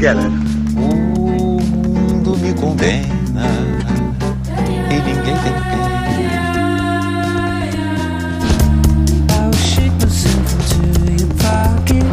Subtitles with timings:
[0.00, 0.30] Together.
[0.76, 3.44] O mundo me condena
[4.88, 5.60] e ninguém tem pena.
[9.28, 12.06] I'll shake myself into your pocket.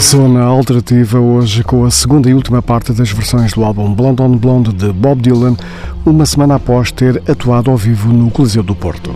[0.00, 4.36] Zona alternativa hoje com a segunda e última parte das versões do álbum Blonde on
[4.36, 5.56] Blonde de Bob Dylan,
[6.04, 9.14] uma semana após ter atuado ao vivo no Coliseu do Porto.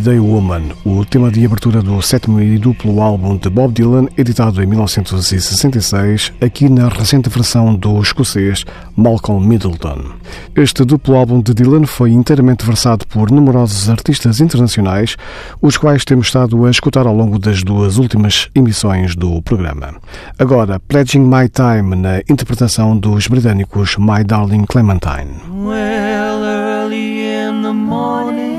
[0.00, 4.06] Rainy Day Woman, o tema de abertura do sétimo e duplo álbum de Bob Dylan,
[4.16, 8.64] editado em 1966, aqui na recente versão do escocês
[8.96, 10.12] Malcolm Middleton.
[10.56, 15.16] Este duplo álbum de Dylan foi inteiramente versado por numerosos artistas internacionais,
[15.60, 19.94] os quais temos estado a escutar ao longo das duas últimas emissões do programa.
[20.38, 25.40] Agora, Pledging My Time na interpretação dos britânicos My Darling Clementine.
[25.50, 28.49] Well, early in the morning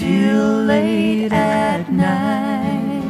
[0.00, 3.04] till late at night,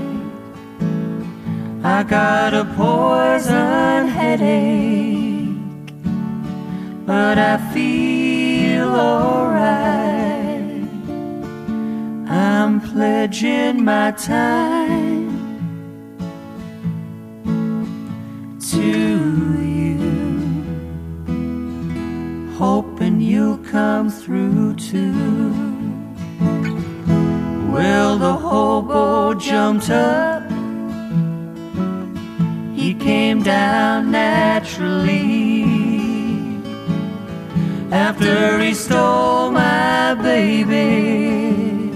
[1.84, 5.94] I got a poison headache,
[7.06, 10.88] but I feel alright.
[12.28, 15.31] I'm pledging my time
[18.72, 20.00] to you
[22.58, 25.70] hoping you'll come through too.
[27.72, 30.43] Well, the hobo jumped up,
[32.75, 35.64] he came down naturally.
[37.93, 41.93] After he stole my baby,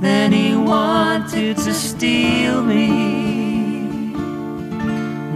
[0.00, 4.14] then he wanted to steal me.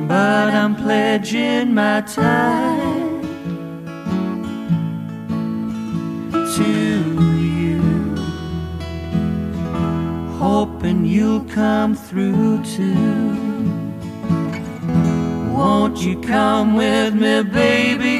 [0.06, 3.22] But I'm pledging my time
[6.56, 6.87] to
[10.88, 13.34] hoping you'll come through too.
[15.52, 18.18] Won't you come with me, baby?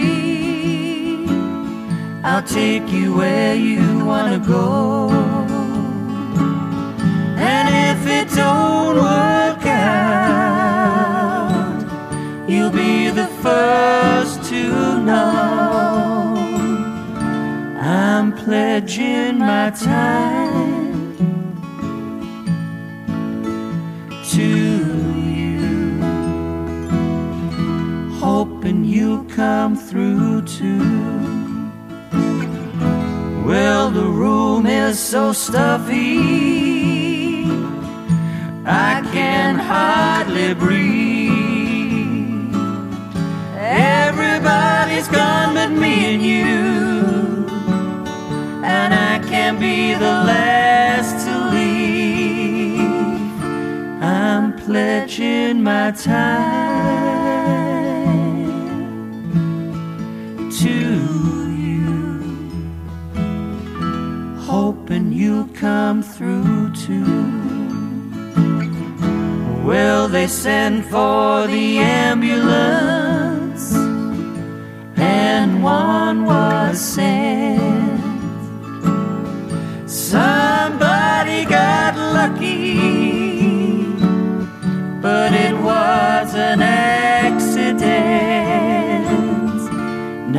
[2.24, 5.08] I'll take you where you wanna go.
[7.38, 10.98] And if it don't work out,
[12.48, 14.62] you'll be the first to
[15.08, 16.36] know.
[17.80, 20.77] I'm pledging my time
[29.38, 31.70] come through too.
[33.46, 36.18] Well, the room is so stuffy,
[38.66, 41.32] I can hardly breathe.
[43.56, 47.46] Everybody's gone but me and you
[48.64, 52.80] and I can be the last to leave.
[54.02, 57.27] I'm pledging my time
[65.68, 67.14] come through too.
[69.68, 71.66] Well, they send for the
[72.08, 73.64] ambulance,
[74.96, 78.00] and one was sent.
[79.86, 82.74] Somebody got lucky,
[85.06, 87.88] but it was an accident.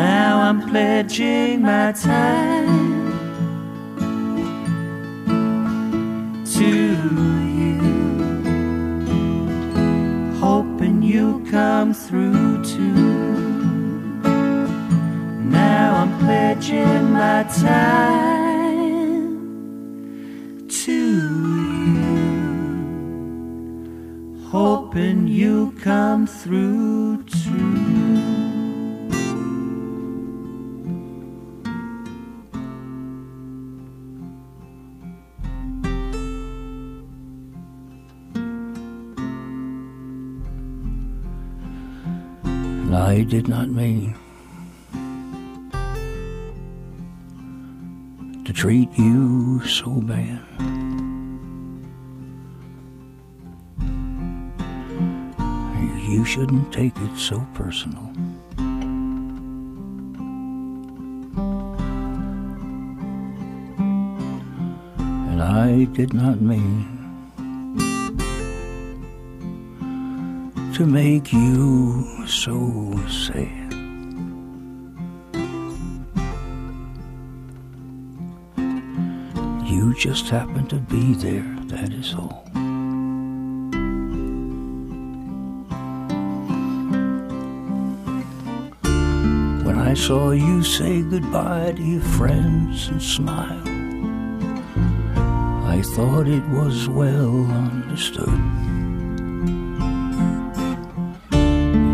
[0.03, 2.68] Now I'm pledging my time
[17.57, 19.39] time
[20.67, 20.93] to
[24.35, 27.79] you, hoping you'll come through too.
[42.91, 44.15] I did not mean
[48.59, 50.41] treat you so bad.
[56.09, 58.11] You shouldn't take it so personal.
[65.29, 66.85] And I did not mean
[70.73, 73.68] to make you so sad.
[79.99, 82.45] Just happen to be there, that is all.
[89.65, 93.61] When I saw you say goodbye to your friends and smile,
[95.67, 98.39] I thought it was well understood.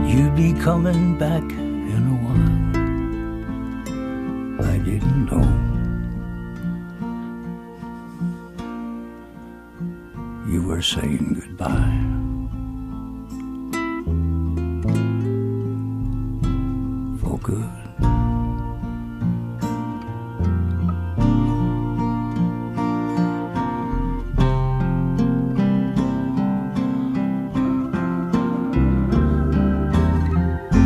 [0.08, 2.70] You'd be coming back in a while.
[4.70, 5.64] I didn't know.
[10.86, 12.00] Saying goodbye.
[17.20, 17.72] For good.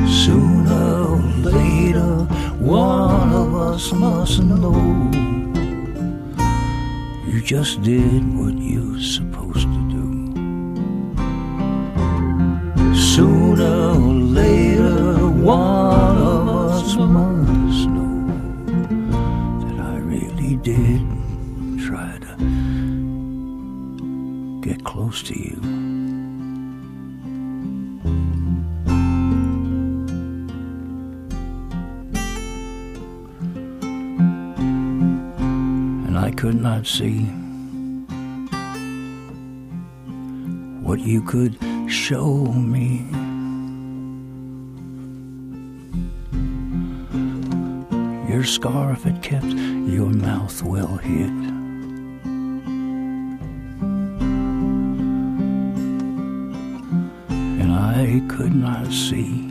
[0.07, 2.23] Sooner or later,
[2.59, 5.11] one of us must know.
[7.27, 8.23] You just did
[20.61, 21.01] did
[21.85, 22.35] try to
[24.61, 25.59] get close to you.
[36.07, 37.19] and I could not see
[40.81, 43.05] what you could show me.
[48.39, 51.29] Your scarf had kept your mouth well hid.
[57.59, 59.45] And I could not see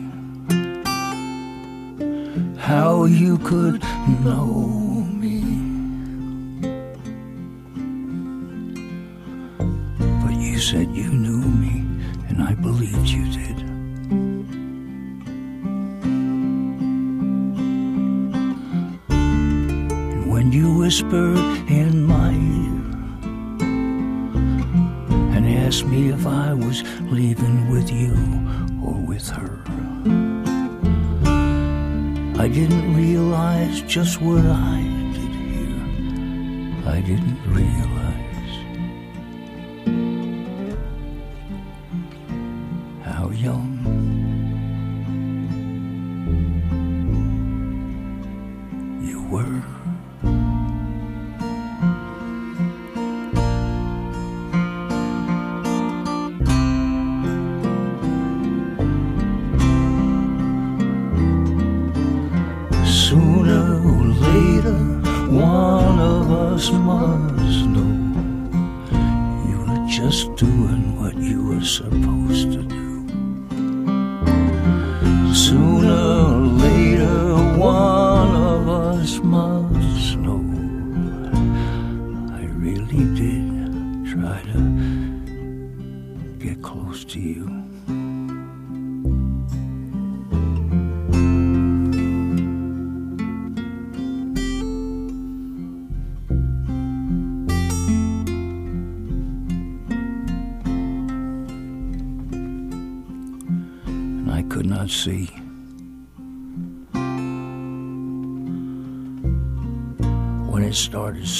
[2.57, 3.79] how you could
[4.23, 4.88] know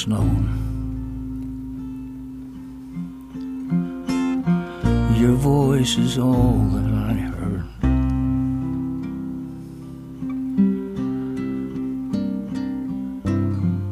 [0.00, 0.48] started snowing,
[5.16, 7.64] your voice is all that I heard.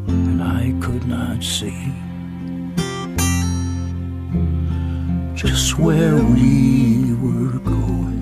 [0.09, 1.93] And I could not see
[5.35, 8.17] just where we were going.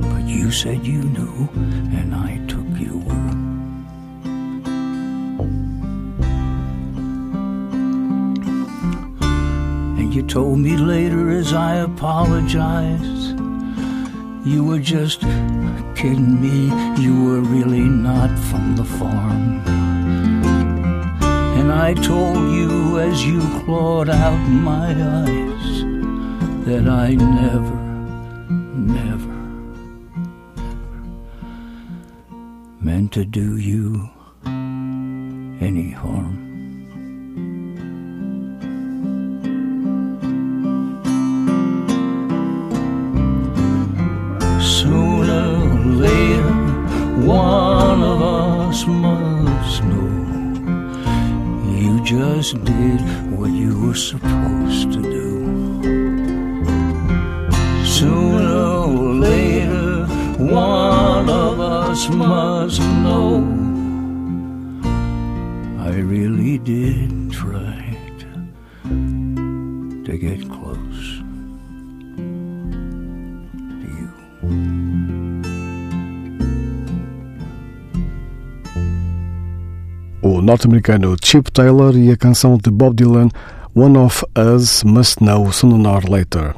[0.00, 1.48] But you said you knew,
[1.96, 3.47] and I took your word.
[10.18, 13.38] You told me later as I apologized,
[14.44, 15.20] you were just
[15.94, 16.72] kidding me.
[17.00, 19.62] You were really not from the farm.
[21.58, 25.84] And I told you as you clawed out my eyes
[26.66, 27.76] that I never,
[28.74, 29.34] never,
[30.66, 30.88] never
[32.80, 34.10] meant to do you
[35.60, 36.47] any harm.
[80.48, 83.28] Norte-americano Chip Taylor e a canção de Bob Dylan
[83.74, 86.54] One of Us Must Know Sooner or Later.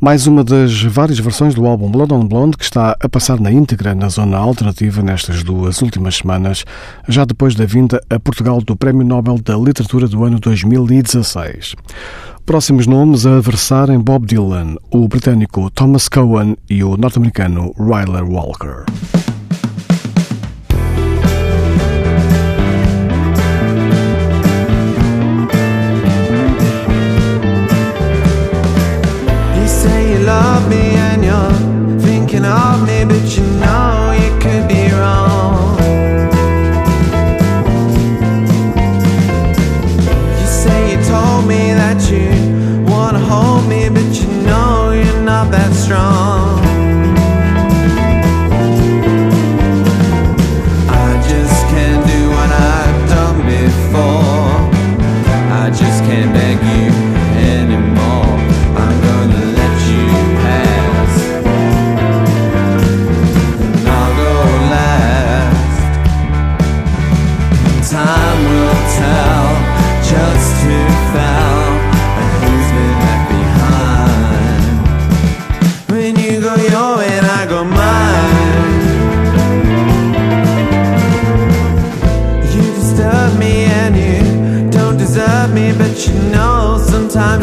[0.00, 3.52] Mais uma das várias versões do álbum Blood on Blonde que está a passar na
[3.52, 6.64] íntegra na zona alternativa nestas duas últimas semanas,
[7.06, 11.74] já depois da vinda a Portugal do Prémio Nobel da Literatura do ano 2016.
[12.46, 18.24] Próximos nomes a versar em Bob Dylan, o britânico Thomas Cohen e o norte-americano Ryler
[18.24, 18.86] Walker.
[30.24, 35.76] Love me and you're thinking of me, but you know you could be wrong.
[40.40, 45.50] You say you told me that you wanna hold me, but you know you're not
[45.50, 46.33] that strong.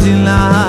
[0.02, 0.61] Sometimes you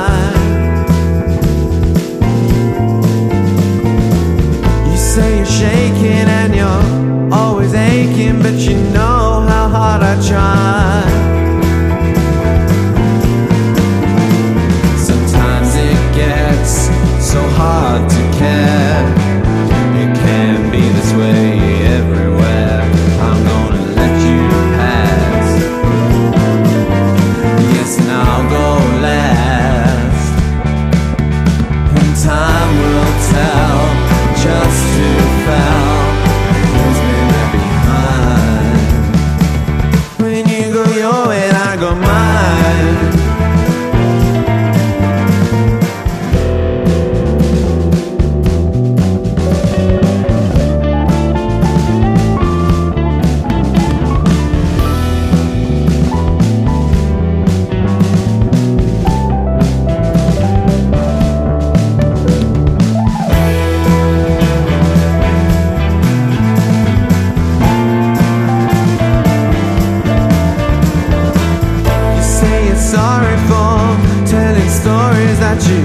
[72.93, 73.81] sorry for
[74.27, 75.85] telling stories that you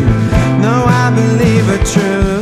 [0.61, 2.36] know I believe are true.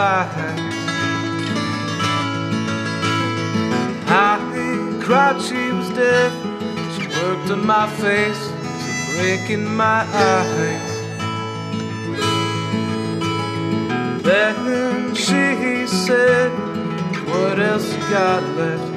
[0.00, 0.60] Lies.
[4.28, 4.34] I
[5.04, 6.32] cried she was dead.
[6.94, 8.42] She worked on my face,
[9.14, 10.92] breaking my eyes.
[14.28, 15.44] Then she
[16.04, 16.50] said,
[17.30, 18.88] What else you got left?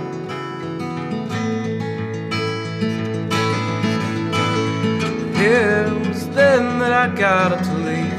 [5.51, 8.17] It was then that I got up to leave.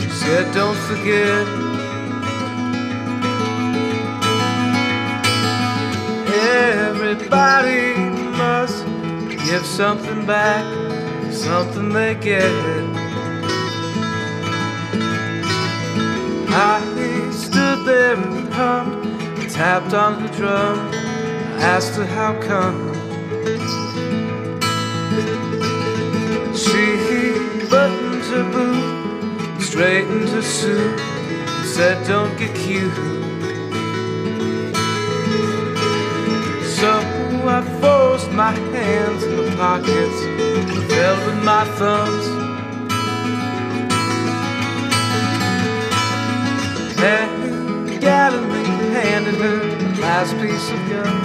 [0.00, 1.55] She said, Don't forget.
[7.08, 7.94] Everybody
[8.36, 8.84] must
[9.46, 10.64] give something back,
[11.32, 12.50] something they get.
[16.50, 20.78] I stood there and hummed, tapped on the drum,
[21.60, 22.92] asked her how come.
[26.56, 30.98] She buttoned her boot, straightened her suit,
[31.64, 33.45] said, Don't get cute.
[37.48, 40.18] I forced my hands in the pockets,
[40.90, 42.26] filled with my thumbs.
[46.98, 51.18] And gallantly handed her the last piece of gum.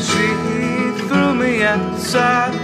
[0.00, 0.26] She
[1.06, 2.54] threw me outside,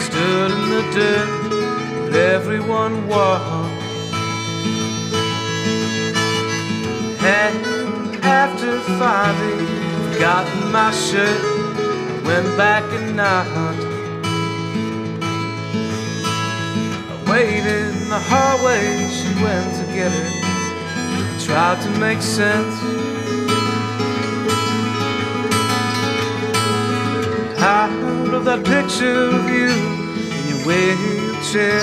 [0.00, 3.72] stood in the dirt, with everyone walked.
[7.22, 7.77] And
[8.22, 9.78] after finding
[10.18, 11.42] Got my shirt,
[12.24, 13.84] went back and knocked.
[17.06, 20.32] I waited in the hallway, she went to get it.
[21.22, 22.74] I tried to make sense.
[27.60, 29.70] Out of that picture of you
[30.34, 31.80] in your wheelchair,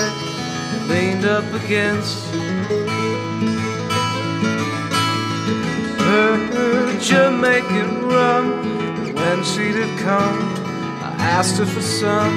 [0.90, 2.45] leaned up against.
[7.00, 8.46] Jamaican rum.
[8.98, 10.38] And when she did come,
[11.02, 12.36] I asked her for some.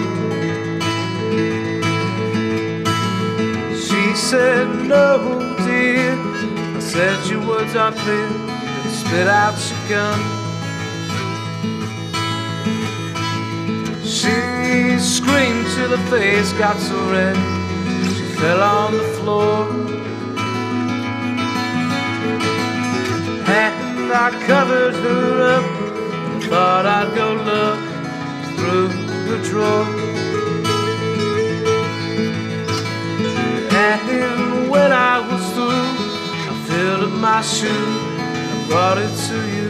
[3.76, 6.14] She said, No, dear.
[6.78, 8.30] I said, Your words aren't clear.
[8.30, 10.20] Then spit out your gun.
[14.04, 17.36] She screamed till her face got so red.
[18.14, 20.09] She fell on the floor.
[24.12, 25.66] I covered her up
[26.32, 27.80] and thought I'd go look
[28.58, 28.88] through
[29.30, 29.86] the drawer.
[33.72, 35.90] And when I was through,
[36.50, 39.70] I filled up my shoe and brought it to you.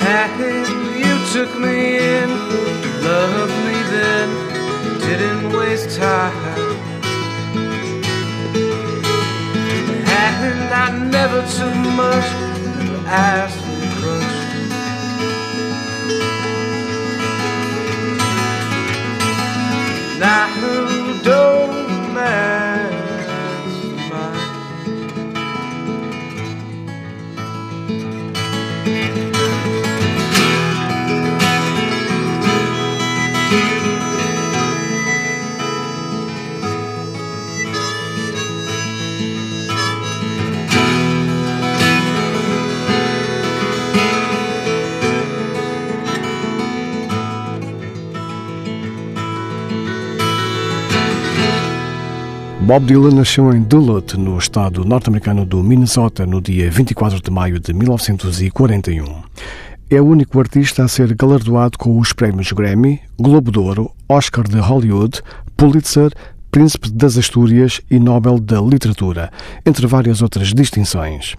[0.00, 2.28] And you took me in,
[3.04, 4.28] loved me then,
[4.98, 6.53] didn't waste time.
[10.42, 12.28] And I never too much
[12.76, 14.34] never ask for a crush.
[20.18, 22.63] Now who don't ask
[52.64, 57.60] Bob Dylan nasceu em Duluth, no estado norte-americano do Minnesota, no dia 24 de maio
[57.60, 59.04] de 1941.
[59.90, 64.48] É o único artista a ser galardoado com os prémios Grammy, Globo de Ouro, Oscar
[64.48, 65.20] de Hollywood,
[65.54, 66.10] Pulitzer,
[66.50, 69.30] Príncipe das Astúrias e Nobel da Literatura,
[69.66, 71.36] entre várias outras distinções.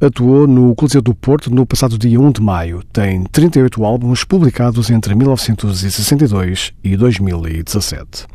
[0.00, 2.84] Atuou no Coliseu do Porto no passado dia 1 de maio.
[2.92, 8.28] Tem 38 álbuns publicados entre 1962 e 2017.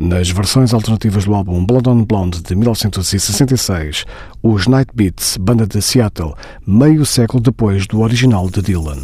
[0.00, 4.04] Nas versões alternativas do álbum Blood on Blonde de 1966,
[4.40, 6.34] os Night Beats, banda de Seattle,
[6.64, 9.00] meio século depois do original de Dylan.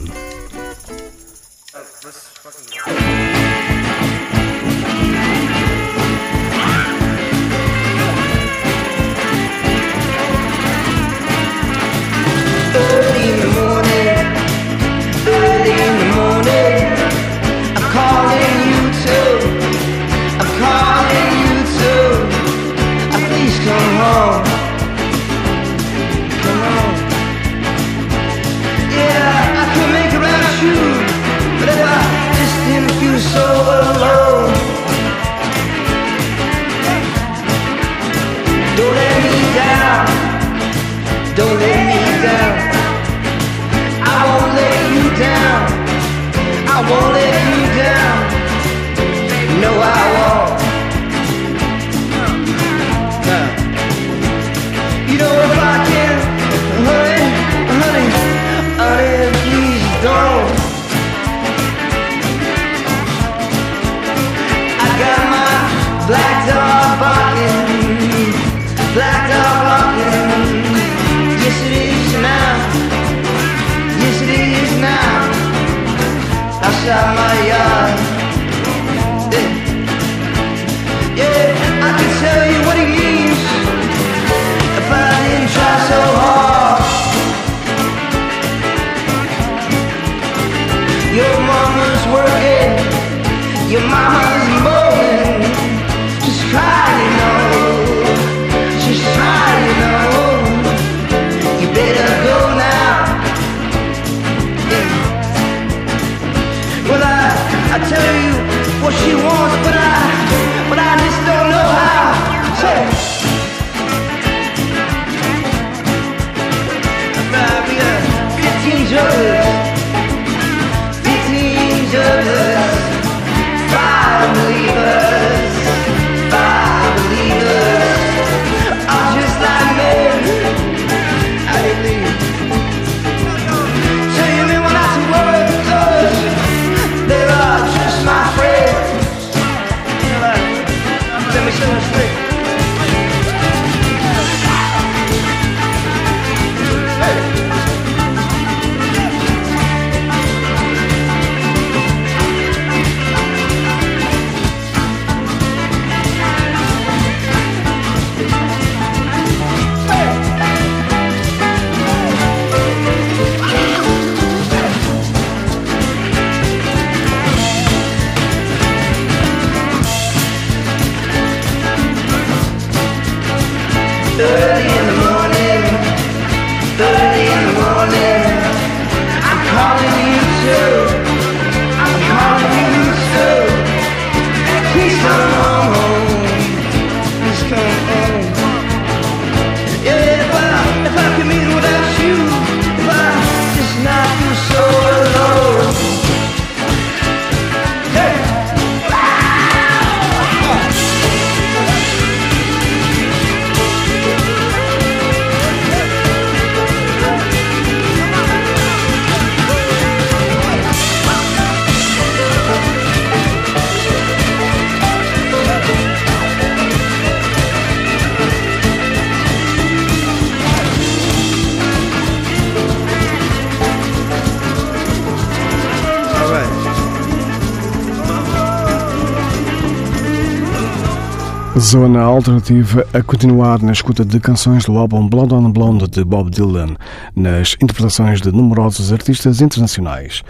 [231.58, 236.28] Zona alternativa a continuar na escuta de canções do álbum Blonde on Blonde de Bob
[236.28, 236.74] Dylan,
[237.14, 240.22] nas interpretações de numerosos artistas internacionais.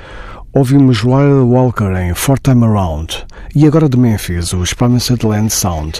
[0.52, 5.98] Ouvimos Lyle Walker em Four Time Around e agora de Memphis, os Promised Land Sound,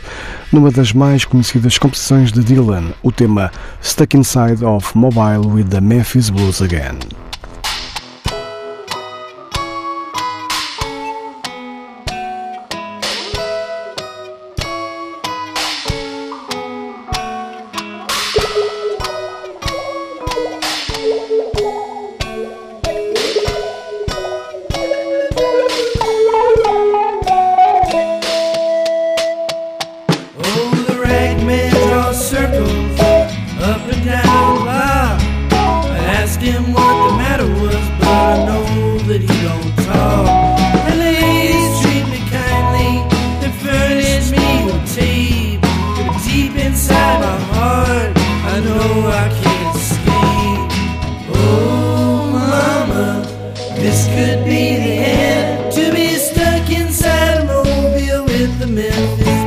[0.53, 3.51] numa das mais conhecidas composições de Dylan, o tema
[3.83, 6.99] Stuck Inside of Mobile with the Memphis Blues Again.
[58.87, 59.44] if it's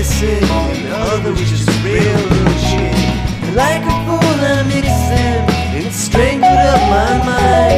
[0.00, 3.54] medicine, and the other was just real, real shit.
[3.54, 7.69] Like a fool, I'm them and it strangled up my mind.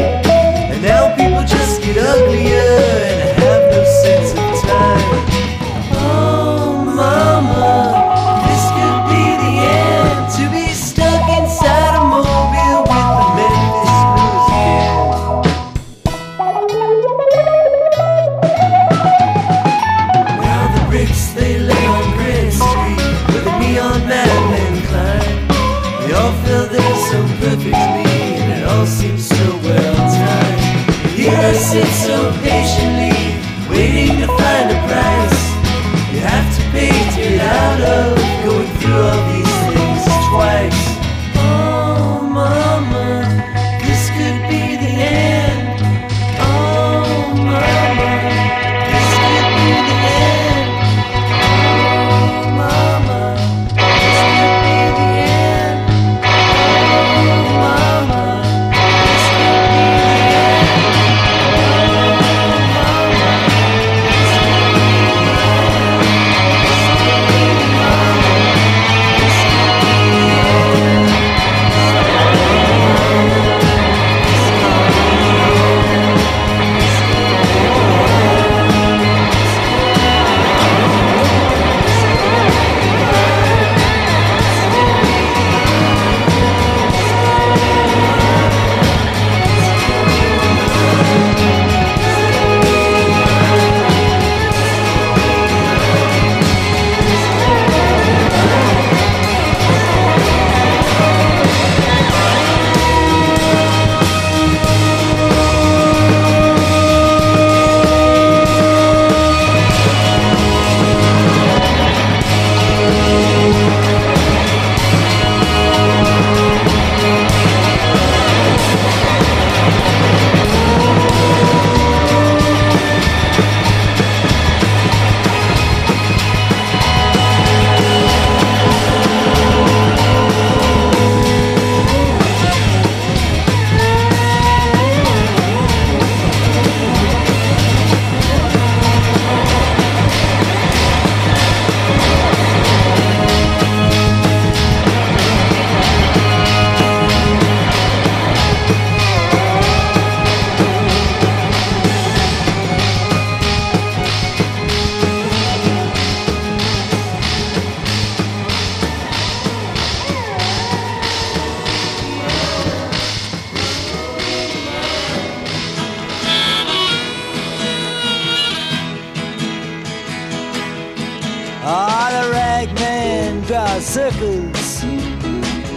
[173.92, 174.82] Circles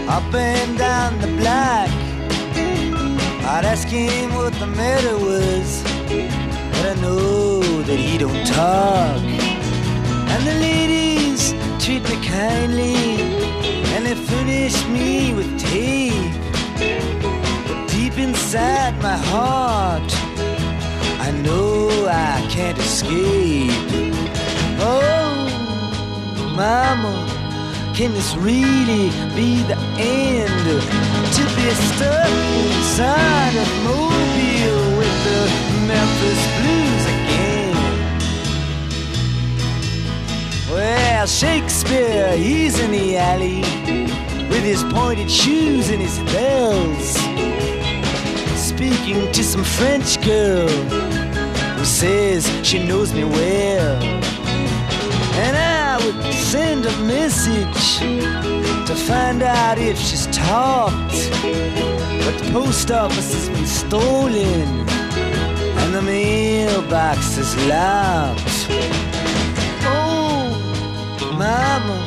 [0.08, 1.90] up and down the block.
[3.44, 5.84] I'd ask him what the matter was,
[6.72, 9.22] but I know that he don't talk.
[10.32, 11.52] And the ladies
[11.84, 12.96] treat me kindly,
[13.94, 16.32] and they furnish me with tape.
[17.68, 20.10] But deep inside my heart,
[21.20, 23.74] I know I can't escape.
[24.80, 25.50] Oh,
[26.56, 27.25] mama,
[27.96, 30.82] can this really be the end?
[31.34, 32.30] To be stuck
[32.68, 35.42] inside a Mobile with the
[35.88, 37.76] Memphis blues again.
[40.70, 43.62] Well, Shakespeare, he's in the alley
[44.50, 47.14] with his pointed shoes and his bells,
[48.60, 50.68] speaking to some French girl
[51.78, 54.25] who says she knows me well.
[56.56, 58.00] Send a message
[58.88, 61.18] to find out if she's talked.
[62.24, 64.68] But the post office has been stolen
[65.80, 68.68] and the mailbox is locked.
[69.84, 70.48] Oh,
[71.38, 72.00] mama,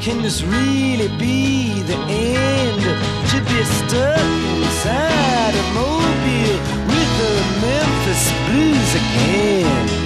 [0.00, 2.82] can this really be the end?
[3.30, 6.58] To be stuck inside a Mobile
[6.90, 10.01] with the Memphis blues again.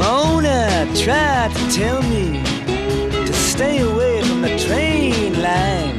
[0.00, 2.42] Mona tried to tell me
[3.26, 5.98] to stay away from the train line.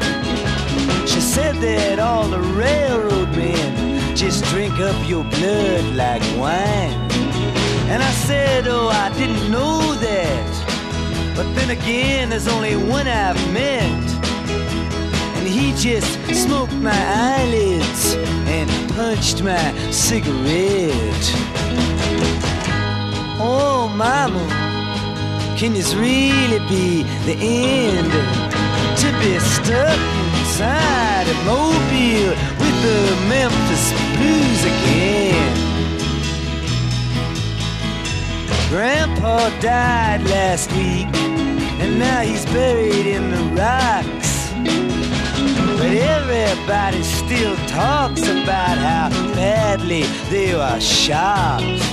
[1.06, 6.98] She said that all the railroad men just drink up your blood like wine.
[7.92, 11.34] And I said, oh, I didn't know that.
[11.36, 14.08] But then again, there's only one I've met.
[15.38, 18.16] And he just smoked my eyelids
[18.48, 21.62] and punched my cigarette.
[23.44, 24.46] Oh, mama,
[25.58, 28.12] can this really be the end?
[29.02, 33.86] To be stuck inside a Mobile with the Memphis
[34.16, 35.58] blues again.
[38.70, 41.08] Grandpa died last week,
[41.82, 44.52] and now he's buried in the rocks.
[45.80, 51.91] But everybody still talks about how badly they were shot.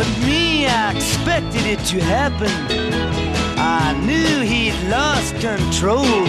[0.00, 2.50] But me, I expected it to happen.
[3.58, 6.24] I knew he'd lost control.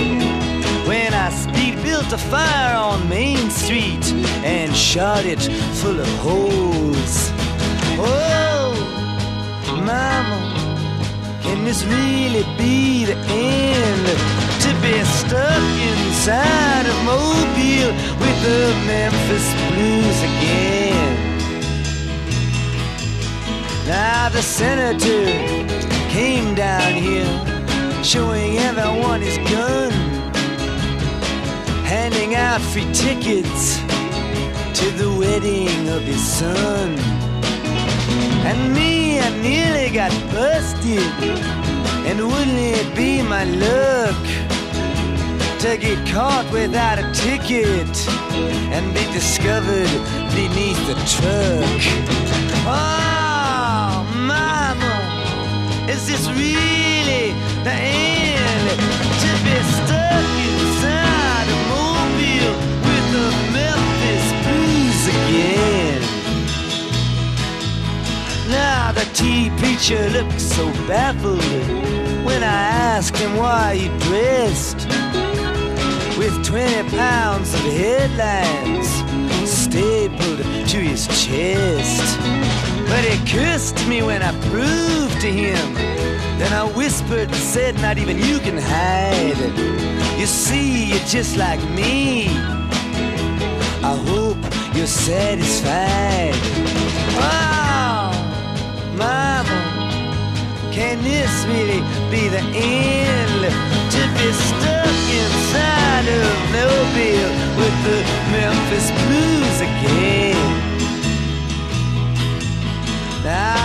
[0.90, 4.06] When I speed built a fire on Main Street
[4.44, 5.40] and shot it
[5.80, 7.32] full of holes.
[7.98, 8.76] Oh,
[9.88, 10.40] mama,
[11.42, 14.06] can this really be the end?
[14.66, 20.81] To be stuck inside of Mobile with the Memphis Blues again.
[23.92, 25.26] Now the senator
[26.08, 27.28] came down here,
[28.06, 29.92] showing everyone his gun,
[31.84, 33.80] handing out free tickets
[34.80, 36.98] to the wedding of his son.
[38.48, 41.12] And me, I nearly got busted.
[42.08, 44.24] And wouldn't it be my luck
[45.64, 47.94] to get caught without a ticket
[48.72, 49.92] and be discovered
[50.34, 51.82] beneath the truck?
[52.64, 53.01] Oh,
[55.92, 57.34] is this really
[57.66, 58.68] the end?
[59.24, 62.56] To be stuck inside a Mobile
[62.88, 66.02] with the Memphis blues again.
[68.50, 71.44] Now the tea preacher looked so baffled
[72.26, 72.62] when I
[72.96, 74.88] asked him why he dressed
[76.18, 78.90] with 20 pounds of headlines
[79.50, 80.40] stapled
[80.70, 82.51] to his chest.
[82.92, 85.74] But he cursed me when I proved to him.
[86.38, 89.40] Then I whispered and said, Not even you can hide.
[89.48, 90.20] It.
[90.20, 92.28] You see, you're just like me.
[93.82, 94.38] I hope
[94.76, 96.36] you're satisfied.
[97.16, 98.12] Oh,
[98.98, 99.58] mama,
[100.74, 101.82] can this really
[102.12, 103.42] be the end?
[103.96, 108.00] To be stuck inside of Mobile with the
[108.36, 110.41] Memphis Blues again.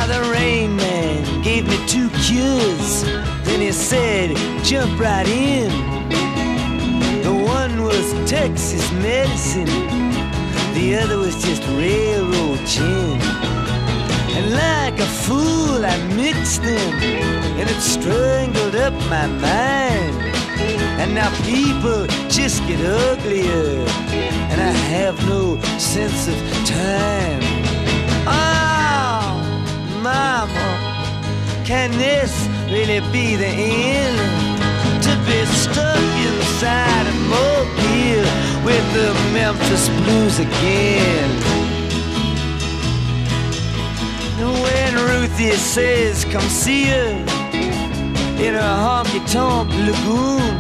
[0.07, 3.05] The rain man gave me two cures.
[3.45, 5.71] Then he said, jump right in.
[7.23, 9.67] The one was Texas medicine,
[10.75, 13.21] the other was just railroad gin.
[14.37, 16.95] And like a fool, I mixed them,
[17.59, 20.15] and it strangled up my mind.
[21.01, 23.85] And now people just get uglier,
[24.51, 26.37] and I have no sense of
[26.67, 27.46] time.
[30.07, 30.69] Mama,
[31.65, 32.33] can this
[32.71, 34.17] really be the end?
[35.03, 35.99] To be stuck
[36.29, 38.29] inside a Mobile
[38.65, 41.31] with the Memphis Blues again.
[44.39, 47.11] When Ruthie says, come see her
[48.47, 50.55] in a honky tonk lagoon,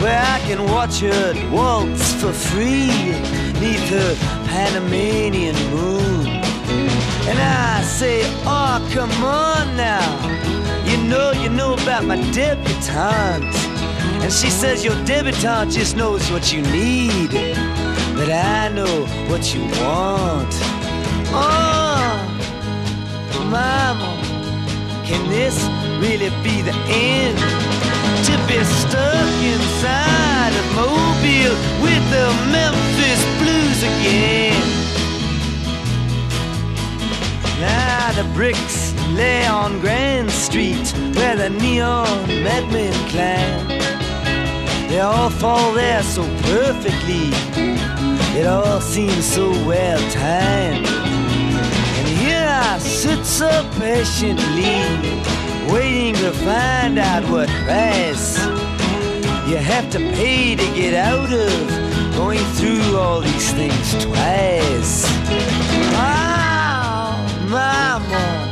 [0.00, 3.12] where I can watch her waltz for free
[3.60, 4.14] neath her
[4.48, 6.15] Panamanian moon.
[7.28, 10.06] And I say, oh, come on now.
[10.84, 13.56] You know, you know about my debutante.
[14.22, 17.30] And she says, your debutante just knows what you need.
[18.14, 20.52] But I know what you want.
[21.34, 22.16] Oh,
[23.50, 24.10] mama,
[25.04, 25.56] can this
[25.98, 27.38] really be the end?
[28.26, 34.85] To be stuck inside a Mobile with the Memphis blues again.
[37.60, 43.68] Now the bricks lay on Grand Street where the neon madmen climb.
[44.88, 47.30] They all fall there so perfectly.
[48.38, 50.86] It all seems so well timed.
[50.86, 54.76] And here I sit so patiently,
[55.72, 58.38] waiting to find out what price
[59.48, 65.06] you have to pay to get out of going through all these things twice.
[67.48, 68.48] Mama,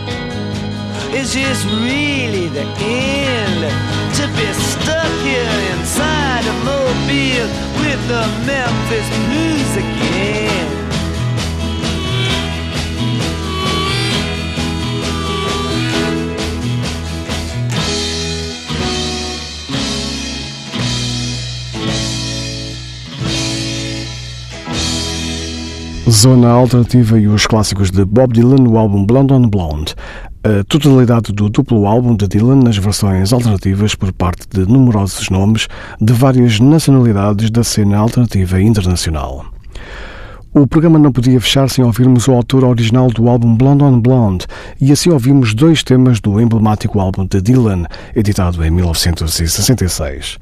[1.13, 3.61] is this really the end?
[4.15, 7.49] To be stuck here inside a Mobile
[7.81, 10.84] with the Memphis Blues again.
[26.11, 29.95] Zona Alternativa e os clássicos de Bob Dylan no álbum Blonde on Blonde.
[30.43, 35.67] A totalidade do duplo álbum de Dylan nas versões alternativas por parte de numerosos nomes
[35.99, 39.47] de várias nacionalidades da cena alternativa internacional.
[40.53, 44.47] O programa não podia fechar sem ouvirmos o autor original do álbum Blonde on Blonde,
[44.79, 50.39] e assim ouvimos dois temas do emblemático álbum de Dylan, editado em 1966.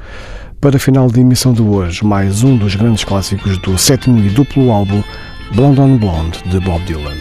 [0.60, 4.28] Para a final de emissão de hoje, mais um dos grandes clássicos do sétimo e
[4.28, 5.02] duplo álbum
[5.54, 7.16] Blonde on Blonde, de Bob Dylan.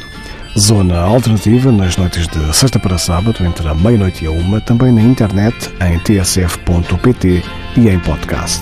[0.58, 4.92] Zona alternativa nas noites de sexta para sábado, entre a meia-noite e a uma, também
[4.92, 7.44] na internet em tsf.pt
[7.76, 8.62] e em podcast.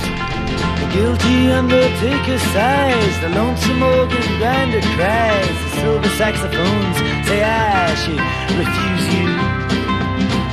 [0.91, 6.97] Guilty undertaker sighs, the lonesome organ grinder cries, the silver saxophones
[7.27, 8.19] say I should
[8.57, 9.29] refuse you.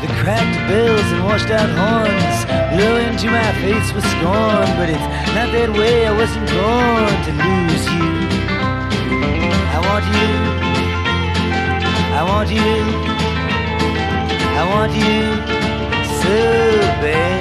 [0.02, 2.44] The cracked bells and washed out horns
[2.76, 5.00] blow into my face with scorn, but it's
[5.34, 8.15] not that way, I wasn't born to lose you.
[9.96, 10.28] I want you,
[12.12, 12.76] I want you,
[14.52, 15.24] I want you
[16.20, 16.36] so
[17.00, 17.40] bad.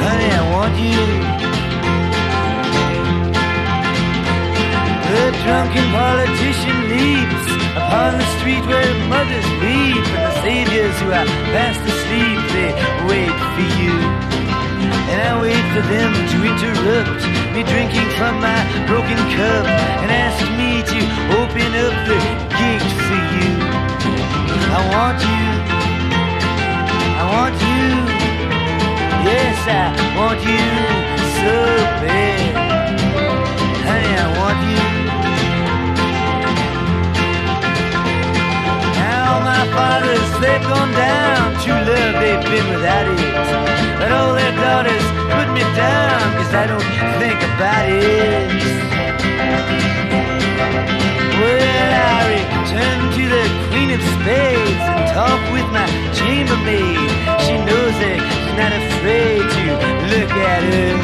[0.00, 1.04] Honey, I want you.
[5.12, 11.28] The drunken politician leaps upon the street where mothers weep, and the saviors who are
[11.52, 12.72] fast asleep, they
[13.04, 13.92] wait for you.
[15.12, 19.64] And I wait for them to interrupt me drinking from my broken cup
[20.02, 20.98] and ask me to
[21.38, 22.18] open up the
[22.58, 23.54] gate for you.
[24.74, 25.46] I want you.
[27.14, 27.86] I want you.
[29.30, 30.66] Yes, I want you
[31.38, 31.54] so
[32.02, 32.58] bad.
[33.86, 34.84] Honey, I want you.
[38.98, 41.54] Now my fathers, they've gone down.
[41.62, 43.98] True love, they've been without it.
[44.00, 48.62] But all their daughters put me down, cause I don't think about it.
[51.38, 57.10] Well, I return to the Queen of Spades and talk with my chambermaid.
[57.44, 59.64] She knows it, she's not afraid to
[60.12, 60.94] look at her.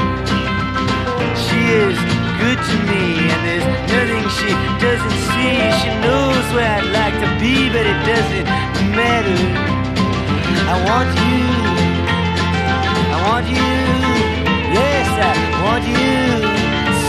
[1.44, 1.98] She is
[2.40, 3.04] good to me,
[3.34, 5.58] and there's nothing she doesn't see.
[5.82, 8.46] She knows where I'd like to be, but it doesn't
[8.94, 9.40] matter.
[10.72, 11.40] I want you.
[13.14, 13.99] I want you.
[15.20, 16.16] I want you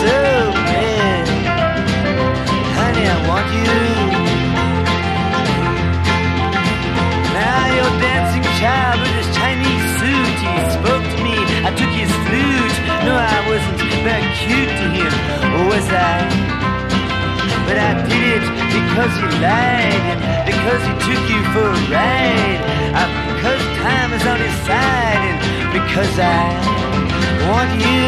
[0.04, 0.18] so
[0.68, 1.24] bad.
[2.76, 3.72] Honey, I want you.
[7.32, 11.38] Now your dancing child with his Chinese suit, he spoke to me.
[11.64, 12.78] I took his flute.
[13.08, 15.14] No, I wasn't very cute to him,
[15.72, 16.28] was I?
[17.66, 18.46] But I did it
[18.76, 22.60] because he lied and because he took you for a ride.
[22.92, 26.82] Uh, because time is on his side and because I
[27.48, 28.01] want you.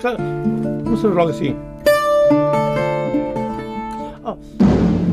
[0.00, 0.16] Cara,
[0.82, 1.54] começamos logo assim.
[4.24, 4.34] Ah,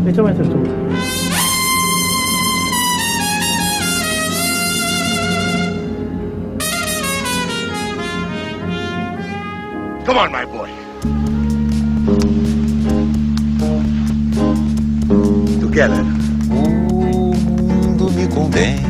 [0.08, 0.56] então entras tu.
[10.06, 10.70] Come on, my boy.
[15.60, 16.06] Together.
[16.50, 18.87] O mundo me condena